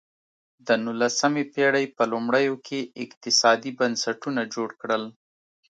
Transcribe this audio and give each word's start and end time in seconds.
د 0.67 0.69
نولسمې 0.85 1.43
پېړۍ 1.53 1.85
په 1.97 2.03
لومړیو 2.11 2.55
کې 2.67 2.79
اقتصادي 3.03 3.71
بنسټونه 3.79 4.41
جوړ 4.53 4.69
کړل. 4.81 5.03